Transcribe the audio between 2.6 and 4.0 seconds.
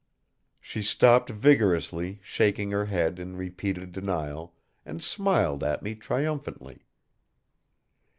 her head in repeated